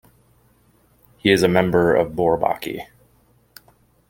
He 1.19 1.31
is 1.31 1.43
a 1.43 1.47
member 1.47 1.93
of 1.95 2.13
Bourbaki. 2.13 2.87